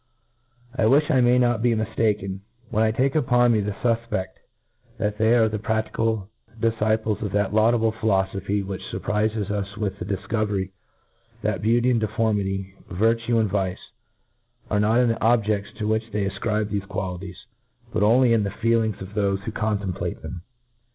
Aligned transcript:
I 0.75 0.85
wifh 0.85 1.11
I 1.11 1.21
may 1.21 1.37
not 1.37 1.61
be 1.61 1.75
miftaken, 1.75 2.39
when 2.71 2.83
I 2.83 2.89
take 2.89 3.13
upon 3.13 3.51
me 3.51 3.61
to 3.61 3.69
fufpeft 3.71 4.33
they 4.97 5.35
are 5.35 5.47
the 5.47 5.59
praftical 5.59 6.25
difciples 6.59 7.21
of 7.21 7.31
that 7.33 7.53
laudable 7.53 7.91
philofophy 7.93 8.65
which 8.65 8.81
furprifes 8.91 9.37
us 9.51 9.77
with 9.77 9.99
the 9.99 10.05
difcovery, 10.05 10.71
that 11.43 11.61
beauty 11.61 11.91
and 11.91 11.99
deformity, 11.99 12.73
virtue 12.89 13.37
and 13.37 13.51
vice, 13.51 13.91
arc 14.71 14.81
not 14.81 15.01
in 15.01 15.09
the 15.09 15.21
objedts 15.23 15.71
to 15.75 15.87
which 15.87 16.11
we 16.11 16.27
afcribe 16.27 16.69
thefc 16.71 16.87
qualities, 16.87 17.37
but 17.93 18.01
only 18.01 18.33
in 18.33 18.41
the 18.41 18.49
feelings 18.49 18.99
of 19.03 19.09
thofe 19.09 19.41
who 19.41 19.51
contemplate 19.51 20.23
them. 20.23 20.41